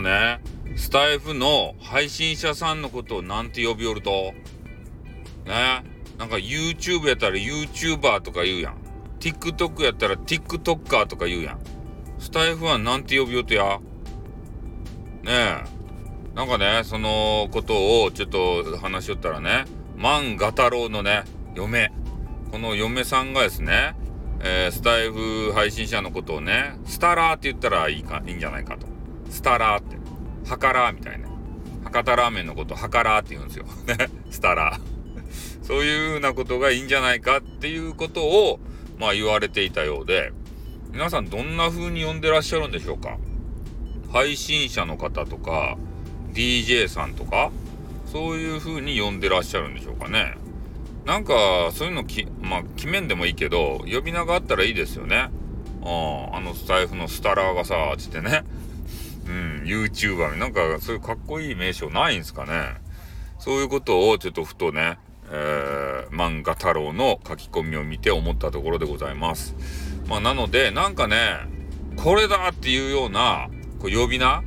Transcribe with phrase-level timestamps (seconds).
[0.00, 0.40] なね、
[0.76, 4.32] スタイフの配信者さんのことをなんて呼びよると、
[5.44, 5.84] ね、
[6.18, 8.76] なんか YouTube やったら YouTuber とか言うやん。
[9.20, 11.60] TikTok やったら TikToker とか言うやん。
[12.18, 13.80] スタイフはなんて呼びよとや？
[15.22, 15.32] ね？
[15.32, 15.64] え。
[16.34, 19.64] なんかね、そのことをちょっと話しよったらね、
[19.96, 21.24] 万画太郎のね、
[21.54, 21.92] 嫁。
[22.50, 23.94] この嫁さんがですね、
[24.40, 28.86] えー、スタイフ配信者のことをね、スタラーって言ったらいいか、いいんじゃないかと。
[29.34, 29.96] スタラーって。
[30.48, 31.28] ハカラーみたいな。
[31.84, 33.64] 博多ラーメンのことをハカラーって言うんですよ。
[33.86, 34.08] ね。
[34.30, 35.66] スタラー。
[35.66, 38.60] そういうようなことがいいんじゃないかっていうことを、
[38.96, 40.32] まあ言われていたようで、
[40.92, 43.18] 皆さんどんな風に呼んでらっしゃるんでしょうか
[44.12, 45.76] 配信者の方とか、
[46.32, 47.50] DJ さんとか、
[48.06, 50.36] そういう風に呼んでらっしゃるんでしょうかね。
[51.06, 55.30] なんか、そういうのき、まあ、決めんでもいいけど、呼び名があったらいいですよね。
[55.82, 58.44] ああ、あのスタイフのスタラーがさ、つってね。
[59.64, 62.74] YouTuber なんか、そういうかっこいい名称ないんですかね？
[63.38, 64.98] そういうことをちょっとふとね、
[65.30, 69.54] えー、漫画太郎の書き込みを見て思ったところでございます。
[70.06, 71.38] まあ、なので、なんかね、
[71.96, 73.48] これだっていうような、
[73.78, 74.42] こう呼び名？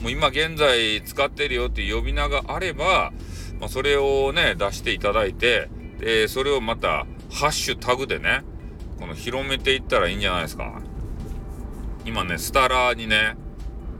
[0.00, 3.12] もう今現在使ってるよっていう呼び名があれば、
[3.60, 8.42] まあ、それをね、出していただいて、で、それをまた、ハッシュタグでね、
[8.98, 10.80] この広めていったらいいんじゃないですか。
[12.04, 13.36] 今ね、スタラーにね、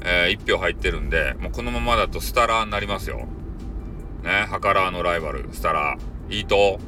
[0.05, 3.27] えー、1票入ってるんで、もうこのままだとスタラーになりますよ。
[4.23, 6.35] ね、ハカラーのライバル、スタラー。
[6.35, 6.79] いいと、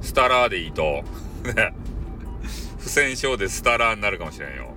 [0.00, 1.04] スタラーでいいと。
[1.44, 1.74] ね、
[2.78, 4.74] 不戦勝でスタラーになるかもしれんよ。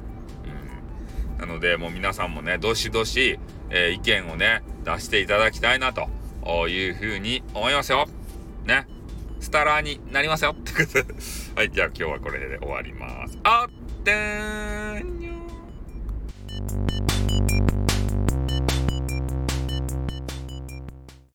[1.38, 1.40] うん。
[1.40, 6.10] なので、もう皆さんもね、どしどし、えー、意見をね、出していただきたいなと
[6.68, 8.08] いうふうに思いますよ。
[8.66, 8.88] ね。
[9.40, 11.14] スタラーになりますよってことで。
[11.56, 13.40] はい、じゃあ今日はこれで終わります。
[13.44, 15.22] あってーん